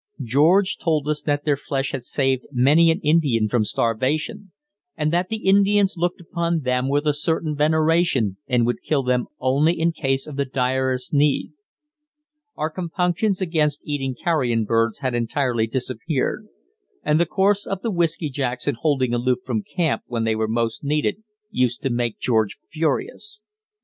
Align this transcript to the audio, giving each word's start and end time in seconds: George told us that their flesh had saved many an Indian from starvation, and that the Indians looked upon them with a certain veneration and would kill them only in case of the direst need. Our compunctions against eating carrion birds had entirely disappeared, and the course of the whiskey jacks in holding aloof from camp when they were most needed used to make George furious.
George 0.23 0.77
told 0.79 1.07
us 1.07 1.21
that 1.21 1.45
their 1.45 1.55
flesh 1.55 1.91
had 1.91 2.03
saved 2.03 2.47
many 2.51 2.89
an 2.89 2.99
Indian 3.01 3.47
from 3.47 3.63
starvation, 3.63 4.51
and 4.97 5.13
that 5.13 5.29
the 5.29 5.47
Indians 5.47 5.93
looked 5.95 6.19
upon 6.19 6.61
them 6.61 6.89
with 6.89 7.05
a 7.05 7.13
certain 7.13 7.55
veneration 7.55 8.37
and 8.47 8.65
would 8.65 8.81
kill 8.81 9.03
them 9.03 9.27
only 9.39 9.79
in 9.79 9.91
case 9.91 10.25
of 10.25 10.37
the 10.37 10.43
direst 10.45 11.13
need. 11.13 11.51
Our 12.55 12.71
compunctions 12.71 13.41
against 13.41 13.83
eating 13.85 14.15
carrion 14.15 14.65
birds 14.65 15.01
had 15.01 15.13
entirely 15.13 15.67
disappeared, 15.67 16.47
and 17.03 17.19
the 17.19 17.27
course 17.27 17.67
of 17.67 17.83
the 17.83 17.91
whiskey 17.91 18.31
jacks 18.31 18.67
in 18.67 18.73
holding 18.79 19.13
aloof 19.13 19.41
from 19.45 19.61
camp 19.61 20.01
when 20.07 20.23
they 20.23 20.35
were 20.35 20.47
most 20.47 20.83
needed 20.83 21.21
used 21.51 21.83
to 21.83 21.91
make 21.91 22.17
George 22.17 22.57
furious. 22.67 23.43